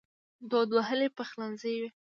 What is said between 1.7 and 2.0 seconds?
وي